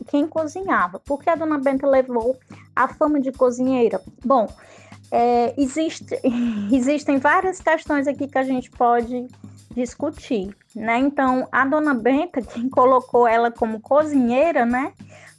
quem 0.07 0.27
cozinhava. 0.27 0.99
Por 0.99 1.21
que 1.21 1.29
a 1.29 1.35
dona 1.35 1.59
Benta 1.59 1.87
levou 1.87 2.35
a 2.75 2.87
fama 2.87 3.21
de 3.21 3.31
cozinheira? 3.31 4.01
Bom, 4.25 4.47
é, 5.11 5.53
existe, 5.57 6.19
existem 6.71 7.17
várias 7.17 7.59
questões 7.59 8.07
aqui 8.07 8.27
que 8.27 8.37
a 8.37 8.43
gente 8.43 8.71
pode 8.71 9.27
discutir, 9.71 10.49
né? 10.75 10.97
Então, 10.97 11.47
a 11.51 11.63
dona 11.65 11.93
Benta, 11.93 12.41
quem 12.41 12.67
colocou 12.67 13.27
ela 13.27 13.51
como 13.51 13.79
cozinheira, 13.79 14.65
né? 14.65 14.91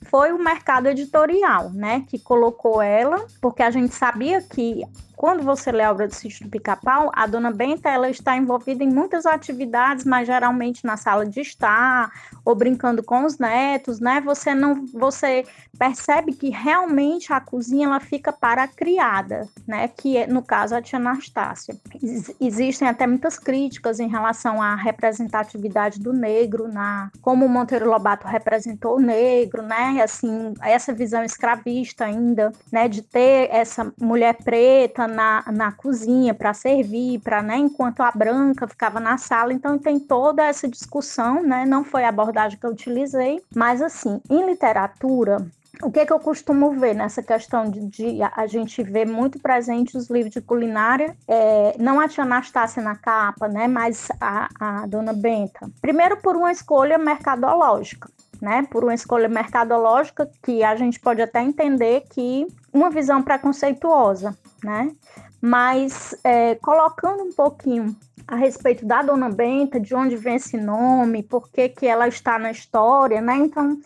Foi 0.08 0.32
o 0.32 0.38
mercado 0.38 0.86
editorial, 0.86 1.70
né? 1.70 2.04
Que 2.08 2.18
colocou 2.18 2.80
ela, 2.80 3.26
porque 3.40 3.62
a 3.62 3.70
gente 3.70 3.92
sabia 3.92 4.40
que 4.40 4.84
quando 5.18 5.42
você 5.42 5.72
lê 5.72 5.82
a 5.82 5.90
obra 5.90 6.06
do 6.06 6.14
Sítio 6.14 6.46
do 6.46 6.50
Pica-Pau, 6.50 7.10
a 7.12 7.26
dona 7.26 7.50
Benta 7.50 7.88
ela 7.88 8.08
está 8.08 8.36
envolvida 8.36 8.84
em 8.84 8.88
muitas 8.88 9.26
atividades, 9.26 10.04
mas 10.04 10.28
geralmente 10.28 10.86
na 10.86 10.96
sala 10.96 11.26
de 11.26 11.40
estar 11.40 12.08
ou 12.44 12.54
brincando 12.54 13.02
com 13.02 13.24
os 13.24 13.36
netos, 13.36 13.98
né? 13.98 14.20
Você 14.20 14.54
não 14.54 14.86
você 14.86 15.44
percebe 15.76 16.32
que 16.32 16.50
realmente 16.50 17.32
a 17.32 17.40
cozinha 17.40 17.88
ela 17.88 17.98
fica 17.98 18.32
para 18.32 18.62
a 18.62 18.68
criada, 18.68 19.48
né? 19.66 19.88
Que 19.88 20.18
é, 20.18 20.26
no 20.28 20.40
caso 20.40 20.76
a 20.76 20.80
tia 20.80 21.00
Anastácia. 21.00 21.76
Ex 22.00 22.30
existem 22.40 22.86
até 22.86 23.04
muitas 23.04 23.40
críticas 23.40 23.98
em 23.98 24.08
relação 24.08 24.62
à 24.62 24.76
representatividade 24.76 25.98
do 25.98 26.12
negro 26.12 26.68
na 26.68 27.10
como 27.20 27.48
Monteiro 27.48 27.90
Lobato 27.90 28.28
representou 28.28 28.98
o 28.98 29.00
negro, 29.00 29.62
né? 29.62 30.00
Assim, 30.00 30.54
essa 30.62 30.92
visão 30.92 31.24
escravista 31.24 32.04
ainda, 32.04 32.52
né, 32.70 32.86
de 32.86 33.02
ter 33.02 33.48
essa 33.50 33.92
mulher 34.00 34.36
preta 34.44 35.07
na, 35.08 35.44
na 35.52 35.72
cozinha 35.72 36.32
para 36.32 36.54
servir, 36.54 37.20
para, 37.20 37.42
né, 37.42 37.56
enquanto 37.56 38.00
a 38.00 38.12
branca 38.12 38.68
ficava 38.68 39.00
na 39.00 39.18
sala. 39.18 39.52
Então 39.52 39.78
tem 39.78 39.98
toda 39.98 40.44
essa 40.44 40.68
discussão, 40.68 41.42
né? 41.42 41.64
Não 41.66 41.84
foi 41.84 42.04
a 42.04 42.08
abordagem 42.08 42.58
que 42.58 42.66
eu 42.66 42.70
utilizei, 42.70 43.42
mas 43.54 43.82
assim, 43.82 44.20
em 44.30 44.46
literatura, 44.46 45.44
o 45.82 45.90
que, 45.90 46.04
que 46.04 46.12
eu 46.12 46.18
costumo 46.18 46.72
ver 46.72 46.94
nessa 46.94 47.22
questão 47.22 47.70
de, 47.70 47.86
de 47.86 48.22
a 48.22 48.46
gente 48.46 48.82
ver 48.82 49.06
muito 49.06 49.38
presente 49.38 49.96
os 49.96 50.10
livros 50.10 50.32
de 50.32 50.40
culinária, 50.40 51.16
é, 51.26 51.76
não 51.78 52.00
a 52.00 52.08
tia 52.08 52.24
Anastácia 52.24 52.82
na 52.82 52.96
capa, 52.96 53.48
né, 53.48 53.68
mas 53.68 54.08
a, 54.20 54.48
a 54.58 54.86
dona 54.86 55.12
Benta. 55.12 55.70
Primeiro 55.80 56.16
por 56.16 56.36
uma 56.36 56.50
escolha 56.50 56.98
mercadológica. 56.98 58.08
Né, 58.40 58.64
por 58.70 58.84
uma 58.84 58.94
escolha 58.94 59.28
mercadológica 59.28 60.30
que 60.44 60.62
a 60.62 60.76
gente 60.76 61.00
pode 61.00 61.20
até 61.20 61.42
entender 61.42 62.04
que 62.08 62.46
uma 62.72 62.88
visão 62.88 63.20
preconceituosa, 63.20 64.38
né? 64.62 64.92
Mas 65.40 66.14
é, 66.22 66.54
colocando 66.54 67.24
um 67.24 67.32
pouquinho 67.32 67.96
a 68.28 68.36
respeito 68.36 68.86
da 68.86 69.02
Dona 69.02 69.28
Benta, 69.28 69.80
de 69.80 69.92
onde 69.94 70.14
vem 70.14 70.36
esse 70.36 70.56
nome, 70.56 71.22
por 71.22 71.48
que, 71.48 71.68
que 71.68 71.86
ela 71.86 72.06
está 72.06 72.38
na 72.38 72.52
história, 72.52 73.20
né? 73.20 73.36
Então, 73.38 73.76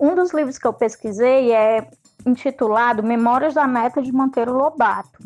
um 0.00 0.14
dos 0.14 0.32
livros 0.32 0.56
que 0.56 0.66
eu 0.66 0.72
pesquisei 0.72 1.52
é 1.52 1.86
intitulado 2.24 3.02
Memórias 3.02 3.54
da 3.54 3.66
Neta 3.66 4.00
de 4.00 4.12
Monteiro 4.12 4.52
Lobato, 4.52 5.18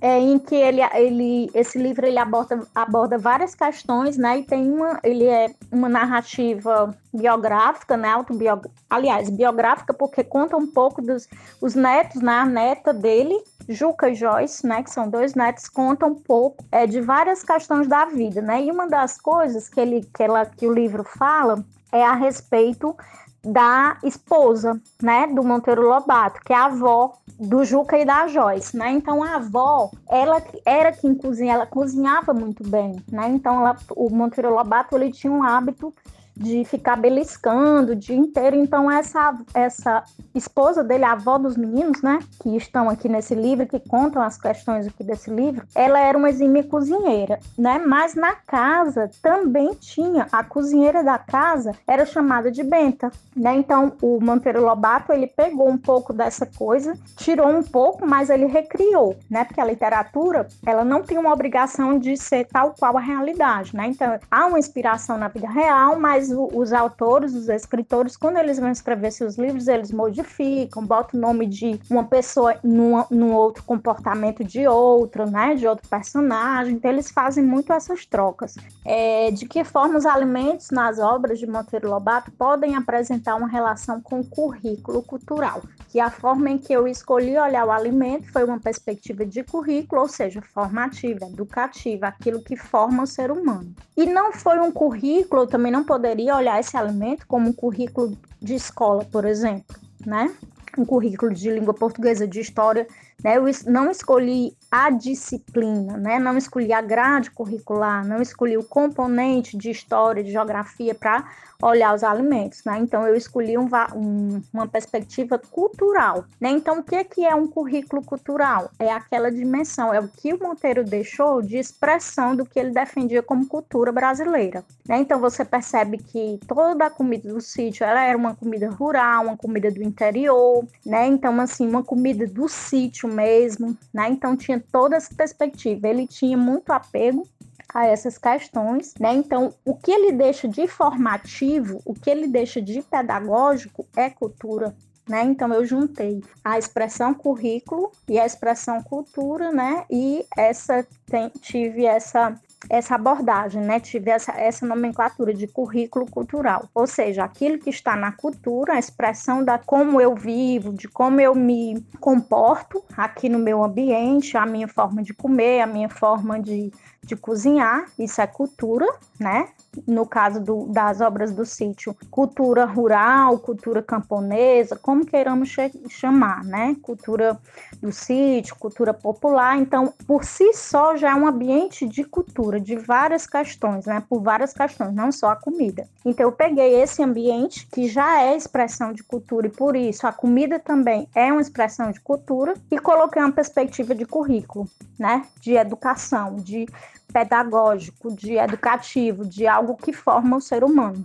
é, 0.00 0.18
em 0.18 0.38
que 0.38 0.54
ele, 0.54 0.80
ele, 0.94 1.50
esse 1.52 1.78
livro 1.78 2.06
ele 2.06 2.18
aborda, 2.18 2.66
aborda 2.74 3.18
várias 3.18 3.54
questões, 3.54 4.16
né? 4.16 4.38
E 4.38 4.44
tem 4.44 4.70
uma, 4.70 4.98
ele 5.04 5.26
é 5.26 5.50
uma 5.70 5.88
narrativa 5.88 6.96
biográfica, 7.12 7.96
né? 7.96 8.08
Autobiog... 8.08 8.66
Aliás, 8.88 9.28
biográfica 9.28 9.92
porque 9.92 10.24
conta 10.24 10.56
um 10.56 10.66
pouco 10.66 11.02
dos 11.02 11.28
os 11.60 11.74
netos, 11.74 12.22
né? 12.22 12.38
A 12.38 12.46
neta 12.46 12.94
dele, 12.94 13.38
Juca 13.68 14.08
e 14.08 14.14
Joyce, 14.14 14.66
né? 14.66 14.82
Que 14.82 14.90
são 14.90 15.08
dois 15.08 15.34
netos, 15.34 15.68
contam 15.68 16.10
um 16.10 16.14
pouco 16.14 16.64
é, 16.72 16.86
de 16.86 17.00
várias 17.00 17.44
questões 17.44 17.86
da 17.86 18.06
vida, 18.06 18.40
né? 18.40 18.62
E 18.62 18.70
uma 18.70 18.88
das 18.88 19.20
coisas 19.20 19.68
que 19.68 19.78
ele, 19.78 20.08
que 20.14 20.22
ela, 20.22 20.46
que 20.46 20.66
o 20.66 20.72
livro 20.72 21.04
fala 21.04 21.62
é 21.92 22.02
a 22.02 22.14
respeito 22.14 22.96
da 23.44 23.96
esposa, 24.04 24.80
né, 25.02 25.26
do 25.26 25.42
Monteiro 25.42 25.82
Lobato, 25.82 26.40
que 26.44 26.52
é 26.52 26.56
a 26.56 26.66
avó 26.66 27.14
do 27.40 27.64
Juca 27.64 27.98
e 27.98 28.04
da 28.04 28.28
Joyce, 28.28 28.76
né? 28.76 28.92
Então 28.92 29.22
a 29.22 29.36
avó, 29.36 29.90
ela 30.08 30.42
era 30.64 30.92
quem 30.92 31.14
cozinha, 31.14 31.54
ela 31.54 31.66
cozinhava 31.66 32.34
muito 32.34 32.62
bem, 32.62 32.96
né? 33.10 33.28
Então 33.30 33.60
ela, 33.60 33.76
o 33.96 34.10
Monteiro 34.10 34.52
Lobato 34.52 34.94
ele 34.94 35.10
tinha 35.10 35.32
um 35.32 35.42
hábito 35.42 35.92
de 36.40 36.64
ficar 36.64 36.96
beliscando 36.96 37.92
o 37.92 37.96
dia 37.96 38.16
inteiro. 38.16 38.56
Então, 38.56 38.90
essa, 38.90 39.34
essa 39.52 40.02
esposa 40.34 40.82
dele, 40.82 41.04
a 41.04 41.12
avó 41.12 41.36
dos 41.36 41.54
meninos, 41.54 42.00
né, 42.00 42.18
que 42.42 42.56
estão 42.56 42.88
aqui 42.88 43.10
nesse 43.10 43.34
livro, 43.34 43.66
que 43.66 43.78
contam 43.78 44.22
as 44.22 44.38
questões 44.38 44.86
aqui 44.86 45.04
desse 45.04 45.30
livro, 45.30 45.66
ela 45.74 46.00
era 46.00 46.16
uma 46.16 46.30
exímia 46.30 46.64
cozinheira, 46.64 47.38
né? 47.58 47.78
Mas 47.78 48.14
na 48.14 48.34
casa 48.34 49.10
também 49.22 49.74
tinha 49.74 50.26
a 50.32 50.42
cozinheira 50.42 51.04
da 51.04 51.18
casa, 51.18 51.72
era 51.86 52.06
chamada 52.06 52.50
de 52.50 52.62
Benta, 52.62 53.10
né? 53.36 53.54
Então, 53.56 53.92
o 54.00 54.18
Monteiro 54.18 54.64
Lobato, 54.64 55.12
ele 55.12 55.26
pegou 55.26 55.68
um 55.68 55.76
pouco 55.78 56.12
dessa 56.12 56.46
coisa, 56.46 56.94
tirou 57.18 57.48
um 57.48 57.62
pouco, 57.62 58.06
mas 58.06 58.30
ele 58.30 58.46
recriou, 58.46 59.14
né? 59.28 59.44
Porque 59.44 59.60
a 59.60 59.64
literatura, 59.66 60.48
ela 60.64 60.84
não 60.84 61.02
tem 61.02 61.18
uma 61.18 61.32
obrigação 61.32 61.98
de 61.98 62.16
ser 62.16 62.46
tal 62.46 62.74
qual 62.78 62.96
a 62.96 63.00
realidade, 63.00 63.76
né? 63.76 63.88
Então, 63.88 64.18
há 64.30 64.46
uma 64.46 64.58
inspiração 64.58 65.18
na 65.18 65.28
vida 65.28 65.48
real, 65.48 66.00
mas 66.00 66.29
os 66.30 66.72
autores, 66.72 67.34
os 67.34 67.48
escritores, 67.48 68.16
quando 68.16 68.38
eles 68.38 68.58
vão 68.58 68.70
escrever 68.70 69.10
seus 69.10 69.36
livros, 69.36 69.68
eles 69.68 69.92
modificam, 69.92 70.84
botam 70.84 71.18
o 71.18 71.22
nome 71.22 71.46
de 71.46 71.80
uma 71.90 72.04
pessoa 72.04 72.56
num, 72.62 73.04
num 73.10 73.32
outro 73.32 73.62
comportamento 73.64 74.44
de 74.44 74.66
outra, 74.66 75.26
né? 75.26 75.54
De 75.54 75.66
outro 75.66 75.88
personagem. 75.88 76.74
Então, 76.74 76.90
eles 76.90 77.10
fazem 77.10 77.44
muito 77.44 77.72
essas 77.72 78.04
trocas. 78.06 78.54
É, 78.84 79.30
de 79.30 79.46
que 79.46 79.64
forma 79.64 79.98
os 79.98 80.06
alimentos 80.06 80.70
nas 80.70 80.98
obras 80.98 81.38
de 81.38 81.46
Monteiro 81.46 81.88
Lobato 81.88 82.30
podem 82.32 82.76
apresentar 82.76 83.36
uma 83.36 83.48
relação 83.48 84.00
com 84.00 84.20
o 84.20 84.26
currículo 84.26 85.02
cultural? 85.02 85.62
Que 85.88 85.98
a 85.98 86.10
forma 86.10 86.50
em 86.50 86.58
que 86.58 86.72
eu 86.72 86.86
escolhi 86.86 87.36
olhar 87.36 87.66
o 87.66 87.70
alimento 87.70 88.30
foi 88.32 88.44
uma 88.44 88.60
perspectiva 88.60 89.24
de 89.26 89.42
currículo, 89.42 90.02
ou 90.02 90.08
seja, 90.08 90.40
formativa, 90.40 91.26
educativa, 91.26 92.06
aquilo 92.06 92.40
que 92.40 92.56
forma 92.56 93.02
o 93.02 93.06
ser 93.06 93.30
humano. 93.30 93.74
E 93.96 94.06
não 94.06 94.32
foi 94.32 94.58
um 94.60 94.70
currículo, 94.70 95.42
eu 95.42 95.46
também 95.46 95.72
não 95.72 95.84
poderia 95.84 96.19
poderia 96.20 96.36
olhar 96.36 96.60
esse 96.60 96.76
alimento 96.76 97.26
como 97.26 97.48
um 97.48 97.52
currículo 97.52 98.16
de 98.40 98.54
escola, 98.54 99.04
por 99.04 99.24
exemplo, 99.24 99.76
né? 100.04 100.34
Um 100.76 100.84
currículo 100.84 101.32
de 101.32 101.50
língua 101.50 101.72
portuguesa, 101.72 102.28
de 102.28 102.40
história, 102.40 102.86
né? 103.22 103.36
Eu 103.36 103.44
não 103.66 103.90
escolhi 103.90 104.56
a 104.70 104.90
disciplina, 104.90 105.96
né? 105.96 106.18
Não 106.18 106.36
escolhi 106.36 106.72
a 106.72 106.80
grade 106.80 107.30
curricular, 107.30 108.06
não 108.06 108.22
escolhi 108.22 108.56
o 108.56 108.64
componente 108.64 109.56
de 109.56 109.70
história, 109.70 110.22
de 110.22 110.30
geografia 110.30 110.94
para 110.94 111.26
olhar 111.62 111.94
os 111.94 112.02
alimentos, 112.02 112.62
né? 112.64 112.78
Então 112.78 113.06
eu 113.06 113.14
escolhi 113.14 113.58
um, 113.58 113.68
um, 113.94 114.42
uma 114.52 114.66
perspectiva 114.66 115.38
cultural, 115.38 116.24
né? 116.40 116.50
Então 116.50 116.78
o 116.78 116.82
que 116.82 116.94
é, 116.94 117.04
que 117.04 117.24
é 117.24 117.34
um 117.34 117.46
currículo 117.46 118.02
cultural? 118.02 118.70
É 118.78 118.90
aquela 118.90 119.30
dimensão, 119.30 119.92
é 119.92 120.00
o 120.00 120.08
que 120.08 120.32
o 120.32 120.38
Monteiro 120.38 120.84
deixou 120.84 121.42
de 121.42 121.58
expressão 121.58 122.34
do 122.34 122.46
que 122.46 122.58
ele 122.58 122.70
defendia 122.70 123.22
como 123.22 123.46
cultura 123.46 123.92
brasileira, 123.92 124.64
né? 124.88 124.98
Então 124.98 125.20
você 125.20 125.44
percebe 125.44 125.98
que 125.98 126.38
toda 126.46 126.86
a 126.86 126.90
comida 126.90 127.32
do 127.32 127.40
sítio, 127.40 127.84
ela 127.84 128.02
era 128.02 128.16
uma 128.16 128.34
comida 128.34 128.70
rural, 128.70 129.24
uma 129.24 129.36
comida 129.36 129.70
do 129.70 129.82
interior, 129.82 130.64
né? 130.86 131.06
Então 131.06 131.38
assim, 131.40 131.68
uma 131.68 131.82
comida 131.82 132.26
do 132.26 132.48
sítio 132.48 133.08
mesmo, 133.10 133.76
né? 133.92 134.08
Então 134.08 134.36
tinha 134.36 134.62
toda 134.72 134.96
essa 134.96 135.14
perspectiva. 135.14 135.88
Ele 135.88 136.06
tinha 136.06 136.36
muito 136.36 136.70
apego 136.72 137.26
a 137.72 137.86
essas 137.86 138.18
questões, 138.18 138.94
né? 138.98 139.14
Então, 139.14 139.54
o 139.64 139.74
que 139.74 139.90
ele 139.90 140.12
deixa 140.12 140.48
de 140.48 140.66
formativo, 140.66 141.80
o 141.84 141.94
que 141.94 142.10
ele 142.10 142.26
deixa 142.26 142.60
de 142.60 142.82
pedagógico 142.82 143.86
é 143.96 144.10
cultura, 144.10 144.74
né? 145.08 145.24
Então 145.24 145.52
eu 145.52 145.64
juntei 145.64 146.22
a 146.44 146.58
expressão 146.58 147.14
currículo 147.14 147.90
e 148.08 148.18
a 148.18 148.26
expressão 148.26 148.82
cultura, 148.82 149.52
né? 149.52 149.84
E 149.90 150.24
essa 150.36 150.86
tem, 151.06 151.28
tive 151.40 151.84
essa 151.84 152.34
essa 152.68 152.94
abordagem, 152.94 153.62
né? 153.62 153.80
Tive 153.80 154.10
essa, 154.10 154.32
essa 154.32 154.66
nomenclatura 154.66 155.32
de 155.32 155.46
currículo 155.46 156.06
cultural, 156.10 156.68
ou 156.74 156.86
seja, 156.86 157.24
aquilo 157.24 157.58
que 157.58 157.70
está 157.70 157.96
na 157.96 158.12
cultura, 158.12 158.74
a 158.74 158.78
expressão 158.78 159.44
da 159.44 159.58
como 159.58 160.00
eu 160.00 160.14
vivo, 160.14 160.72
de 160.72 160.88
como 160.88 161.20
eu 161.20 161.34
me 161.34 161.84
comporto 161.98 162.84
aqui 162.96 163.28
no 163.28 163.38
meu 163.38 163.62
ambiente, 163.64 164.36
a 164.36 164.44
minha 164.44 164.68
forma 164.68 165.02
de 165.02 165.14
comer, 165.14 165.60
a 165.60 165.66
minha 165.66 165.88
forma 165.88 166.40
de 166.40 166.70
de 167.02 167.16
cozinhar, 167.16 167.86
isso 167.98 168.20
é 168.20 168.26
cultura, 168.26 168.86
né? 169.18 169.48
No 169.86 170.04
caso 170.04 170.40
do, 170.40 170.66
das 170.66 171.00
obras 171.00 171.32
do 171.32 171.46
sítio, 171.46 171.96
cultura 172.10 172.64
rural, 172.64 173.38
cultura 173.38 173.82
camponesa, 173.82 174.76
como 174.76 175.06
queiramos 175.06 175.54
chamar, 175.88 176.44
né? 176.44 176.76
Cultura 176.82 177.38
do 177.80 177.90
sítio, 177.92 178.56
cultura 178.56 178.92
popular. 178.92 179.56
Então, 179.56 179.94
por 180.06 180.24
si 180.24 180.52
só, 180.52 180.96
já 180.96 181.10
é 181.10 181.14
um 181.14 181.26
ambiente 181.26 181.86
de 181.86 182.04
cultura, 182.04 182.60
de 182.60 182.76
várias 182.76 183.26
questões, 183.26 183.86
né? 183.86 184.02
Por 184.08 184.20
várias 184.20 184.52
questões, 184.52 184.92
não 184.92 185.10
só 185.10 185.30
a 185.30 185.36
comida. 185.36 185.88
Então, 186.04 186.26
eu 186.26 186.32
peguei 186.32 186.80
esse 186.82 187.02
ambiente, 187.02 187.66
que 187.68 187.88
já 187.88 188.22
é 188.22 188.36
expressão 188.36 188.92
de 188.92 189.02
cultura, 189.02 189.46
e 189.46 189.50
por 189.50 189.74
isso 189.74 190.06
a 190.06 190.12
comida 190.12 190.58
também 190.58 191.08
é 191.14 191.32
uma 191.32 191.40
expressão 191.40 191.90
de 191.90 192.00
cultura, 192.00 192.54
e 192.70 192.78
coloquei 192.78 193.22
uma 193.22 193.32
perspectiva 193.32 193.94
de 193.94 194.04
currículo, 194.04 194.68
né? 194.98 195.26
De 195.40 195.54
educação, 195.54 196.36
de 196.36 196.66
pedagógico, 197.12 198.14
de 198.14 198.34
educativo, 198.36 199.24
de 199.26 199.46
algo 199.46 199.76
que 199.76 199.92
forma 199.92 200.36
o 200.36 200.40
ser 200.40 200.64
humano. 200.64 201.04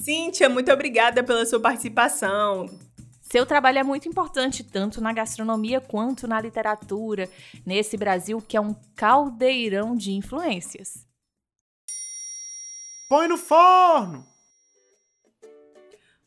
Cíntia, 0.00 0.48
muito 0.48 0.72
obrigada 0.72 1.22
pela 1.22 1.46
sua 1.46 1.60
participação. 1.60 2.66
Seu 3.20 3.46
trabalho 3.46 3.78
é 3.78 3.82
muito 3.82 4.08
importante 4.08 4.62
tanto 4.62 5.00
na 5.00 5.12
gastronomia 5.12 5.80
quanto 5.80 6.28
na 6.28 6.40
literatura, 6.40 7.30
nesse 7.64 7.96
Brasil 7.96 8.42
que 8.46 8.56
é 8.56 8.60
um 8.60 8.74
caldeirão 8.94 9.96
de 9.96 10.12
influências. 10.12 11.06
Põe 13.08 13.28
no 13.28 13.38
forno! 13.38 14.26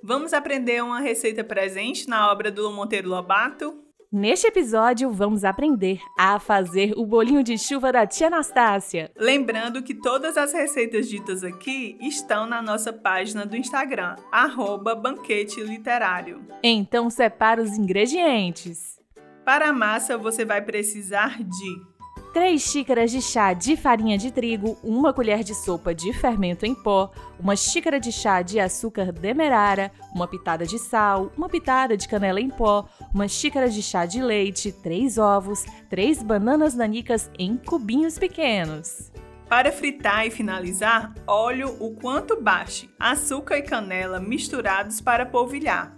Vamos 0.01 0.33
aprender 0.33 0.83
uma 0.83 0.99
receita 0.99 1.43
presente 1.43 2.07
na 2.07 2.31
obra 2.31 2.51
do 2.51 2.71
Monteiro 2.71 3.09
Lobato? 3.09 3.84
Neste 4.17 4.47
episódio, 4.47 5.11
vamos 5.11 5.43
aprender 5.43 5.99
a 6.17 6.39
fazer 6.39 6.93
o 6.95 7.05
bolinho 7.05 7.43
de 7.43 7.57
chuva 7.57 7.91
da 7.91 8.07
tia 8.07 8.27
Anastácia. 8.27 9.11
Lembrando 9.13 9.83
que 9.83 9.93
todas 9.93 10.37
as 10.37 10.53
receitas 10.53 11.09
ditas 11.09 11.43
aqui 11.43 11.97
estão 11.99 12.47
na 12.47 12.61
nossa 12.61 12.93
página 12.93 13.45
do 13.45 13.57
Instagram, 13.57 14.15
arroba 14.31 14.95
banquete 14.95 15.59
literário. 15.59 16.47
Então, 16.63 17.09
separa 17.09 17.61
os 17.61 17.77
ingredientes. 17.77 19.01
Para 19.43 19.67
a 19.67 19.73
massa, 19.73 20.17
você 20.17 20.45
vai 20.45 20.61
precisar 20.61 21.43
de 21.43 21.94
3 22.35 22.61
xícaras 22.61 23.11
de 23.11 23.21
chá 23.21 23.53
de 23.53 23.77
farinha 23.77 24.17
de 24.17 24.29
trigo, 24.29 24.77
uma 24.83 25.13
colher 25.13 25.41
de 25.41 25.55
sopa 25.55 25.95
de 25.95 26.11
fermento 26.11 26.65
em 26.65 26.75
pó, 26.75 27.09
uma 27.39 27.55
xícara 27.55 27.97
de 27.97 28.11
chá 28.11 28.41
de 28.41 28.59
açúcar 28.59 29.13
demerara, 29.13 29.89
uma 30.13 30.27
pitada 30.27 30.65
de 30.65 30.77
sal, 30.77 31.31
uma 31.37 31.47
pitada 31.47 31.95
de 31.95 32.09
canela 32.09 32.41
em 32.41 32.49
pó, 32.49 32.89
uma 33.13 33.25
xícara 33.25 33.69
de 33.69 33.81
chá 33.81 34.05
de 34.05 34.21
leite, 34.21 34.73
3 34.73 35.17
ovos, 35.17 35.63
3 35.89 36.23
bananas 36.23 36.75
nanicas 36.75 37.31
em 37.39 37.55
cubinhos 37.55 38.19
pequenos. 38.19 39.13
Para 39.47 39.71
fritar 39.71 40.27
e 40.27 40.29
finalizar, 40.29 41.13
óleo 41.25 41.77
o 41.79 41.95
quanto 41.95 42.41
baste, 42.41 42.89
açúcar 42.99 43.59
e 43.59 43.61
canela 43.61 44.19
misturados 44.19 44.99
para 44.99 45.25
polvilhar. 45.25 45.95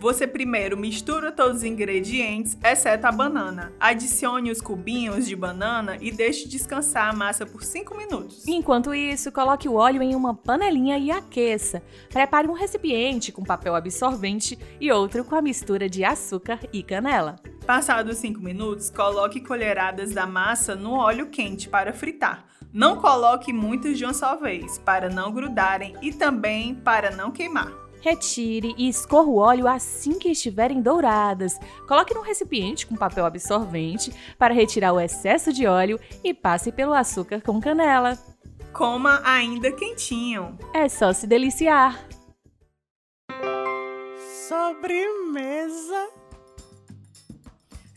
Você 0.00 0.26
primeiro 0.26 0.78
mistura 0.78 1.30
todos 1.30 1.58
os 1.58 1.62
ingredientes, 1.62 2.56
exceto 2.64 3.06
a 3.06 3.12
banana. 3.12 3.70
Adicione 3.78 4.50
os 4.50 4.58
cubinhos 4.58 5.26
de 5.26 5.36
banana 5.36 5.98
e 6.00 6.10
deixe 6.10 6.48
descansar 6.48 7.10
a 7.10 7.12
massa 7.12 7.44
por 7.44 7.62
5 7.62 7.94
minutos. 7.94 8.48
Enquanto 8.48 8.94
isso, 8.94 9.30
coloque 9.30 9.68
o 9.68 9.74
óleo 9.74 10.02
em 10.02 10.14
uma 10.14 10.34
panelinha 10.34 10.96
e 10.96 11.10
aqueça. 11.10 11.82
Prepare 12.08 12.48
um 12.48 12.54
recipiente 12.54 13.30
com 13.30 13.44
papel 13.44 13.74
absorvente 13.74 14.58
e 14.80 14.90
outro 14.90 15.22
com 15.22 15.34
a 15.34 15.42
mistura 15.42 15.86
de 15.86 16.02
açúcar 16.02 16.60
e 16.72 16.82
canela. 16.82 17.36
Passados 17.66 18.16
5 18.16 18.40
minutos, 18.40 18.88
coloque 18.88 19.38
colheradas 19.38 20.14
da 20.14 20.26
massa 20.26 20.74
no 20.74 20.94
óleo 20.94 21.26
quente 21.26 21.68
para 21.68 21.92
fritar. 21.92 22.46
Não 22.72 22.96
coloque 22.96 23.52
muitas 23.52 23.98
de 23.98 24.04
uma 24.06 24.14
só 24.14 24.34
vez, 24.34 24.78
para 24.78 25.10
não 25.10 25.30
grudarem 25.30 25.94
e 26.00 26.10
também 26.10 26.74
para 26.74 27.10
não 27.10 27.30
queimar. 27.30 27.89
Retire 28.00 28.74
e 28.76 28.88
escorra 28.88 29.28
o 29.28 29.36
óleo 29.36 29.66
assim 29.66 30.18
que 30.18 30.30
estiverem 30.30 30.80
douradas. 30.80 31.58
Coloque 31.86 32.14
num 32.14 32.22
recipiente 32.22 32.86
com 32.86 32.96
papel 32.96 33.26
absorvente 33.26 34.12
para 34.38 34.54
retirar 34.54 34.92
o 34.92 35.00
excesso 35.00 35.52
de 35.52 35.66
óleo 35.66 35.98
e 36.24 36.32
passe 36.32 36.72
pelo 36.72 36.94
açúcar 36.94 37.40
com 37.40 37.60
canela. 37.60 38.18
Coma 38.72 39.20
ainda 39.24 39.72
quentinho. 39.72 40.58
É 40.72 40.88
só 40.88 41.12
se 41.12 41.26
deliciar. 41.26 42.06
Sobremesa. 44.48 46.19